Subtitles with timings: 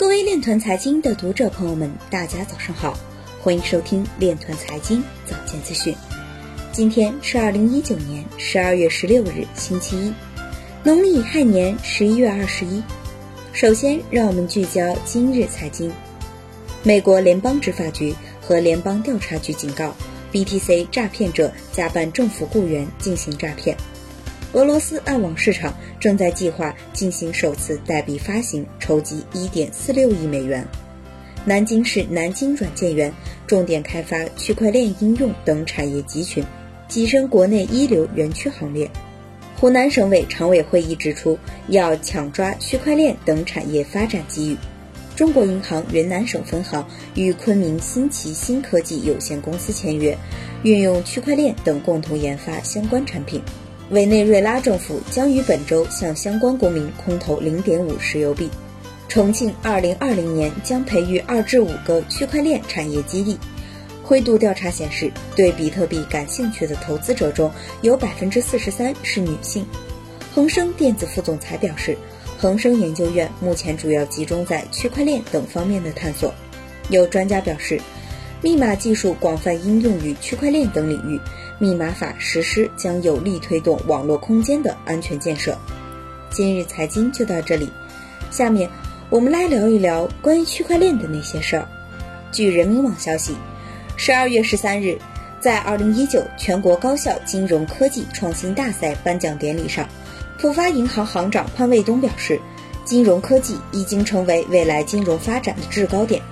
[0.00, 2.98] 各位链团财经的读者朋友们，大家早上好，
[3.38, 5.94] 欢迎收听链团财经早间资讯。
[6.72, 10.14] 今天是二零一九年十二月十六日，星期一，
[10.82, 12.82] 农历亥年十一月二十一。
[13.52, 15.92] 首先，让我们聚焦今日财经。
[16.82, 19.94] 美国联邦执法局和联邦调查局警告
[20.32, 23.76] ，BTC 诈骗者假扮政府雇员进行诈骗。
[24.52, 30.66] 俄罗斯暗网市场正在计划进行首次代币发行，筹集1.46亿美元。
[31.44, 33.12] 南京市南京软件园
[33.46, 36.44] 重点开发区块链应用等产业集群，
[36.88, 38.90] 跻身国内一流园区行列。
[39.56, 41.38] 湖南省委常委会议指出，
[41.68, 44.56] 要抢抓区块链等产业发展机遇。
[45.14, 50.18] 中国银行云南省分行与昆明新奇新科技有限公司签约，
[50.64, 53.40] 运用区块链等共同研发相关产品。
[53.90, 58.48] 委内瑞拉政府将于本周向相关公民空投0.5石油币。
[59.08, 63.36] 重庆2020年将培育二至五个区块链产业基地。
[64.04, 67.50] 灰度调查显示，对比特币感兴趣的投资者中
[67.82, 69.66] 有43%是女性。
[70.32, 71.98] 恒生电子副总裁表示，
[72.38, 76.32] 恒生研究院目前主要集中在区块链等方面的探索。
[76.90, 77.80] 有专家表示，
[78.42, 81.20] 密码技术广泛应用于区块链等领域。
[81.58, 85.54] 密码法实施将有力推动网络空间的安全建设。
[86.30, 87.70] 今日财经就到这里，
[88.30, 88.70] 下面
[89.10, 91.68] 我们来聊一聊关于区块链的那些事儿。
[92.32, 93.34] 据人民网消息，
[93.96, 94.96] 十二月十三日，
[95.38, 99.86] 在二零一九全国高校金融科技创新大赛颁奖典礼上，
[100.38, 102.40] 浦发银行行长潘卫东表示，
[102.86, 106.22] 金融科技已经成为未来金融发展的制高点。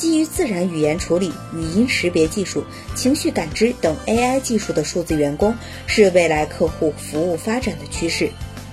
[0.00, 5.54] 基于自然语言处理、语音识别技术、情绪感知等 AI 技术的数字员工
[5.86, 8.30] 是未来客户服务发展的趋势。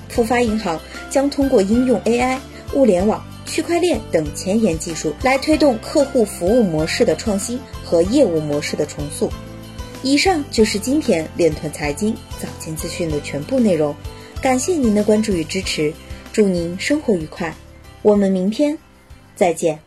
[0.08, 2.38] 浦发银行将通过应用 AI、
[2.76, 9.30] 物联网、区块链等前沿技术，来推动客户服务模式的创新和业务模式的重塑。
[10.04, 13.94] 以上就是今天链团财经早间资讯的全部内容，
[14.42, 15.94] 感谢您的关注与支持，
[16.32, 17.54] 祝您生活愉快，
[18.02, 18.78] 我们明天
[19.36, 19.87] 再见。